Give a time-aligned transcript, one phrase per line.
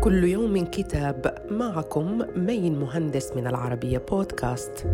[0.00, 4.86] كل يوم كتاب معكم مين مهندس من العربية بودكاست.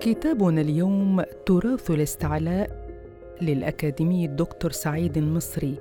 [0.00, 2.70] كتابنا اليوم تراث الاستعلاء
[3.42, 5.78] للأكاديمي الدكتور سعيد المصري.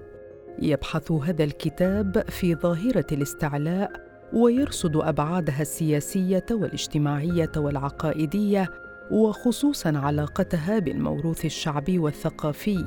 [0.61, 3.91] يبحث هذا الكتاب في ظاهرة الاستعلاء
[4.33, 8.69] ويرصد أبعادها السياسية والاجتماعية والعقائدية
[9.11, 12.85] وخصوصا علاقتها بالموروث الشعبي والثقافي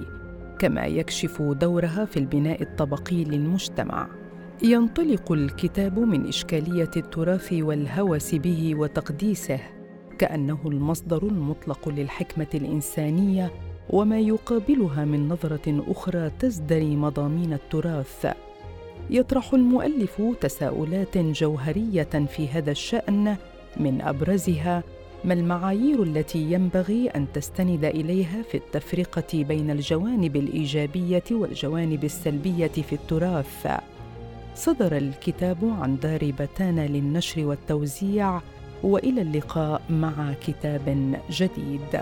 [0.59, 4.09] كما يكشف دورها في البناء الطبقي للمجتمع.
[4.63, 9.61] ينطلق الكتاب من إشكالية التراث والهوس به وتقديسه
[10.19, 13.53] كأنه المصدر المطلق للحكمة الإنسانية
[13.91, 18.27] وما يقابلها من نظرة أخرى تزدري مضامين التراث.
[19.11, 23.37] يطرح المؤلف تساؤلات جوهرية في هذا الشأن
[23.77, 24.83] من أبرزها
[25.27, 32.93] ما المعايير التي ينبغي أن تستند إليها في التفرقة بين الجوانب الإيجابية والجوانب السلبية في
[32.93, 33.67] التراث؟
[34.55, 38.41] صدر الكتاب عن دار بتانا للنشر والتوزيع
[38.83, 42.01] وإلى اللقاء مع كتاب جديد.